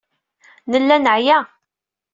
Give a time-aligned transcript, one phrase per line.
[0.71, 1.39] Nella neɛya.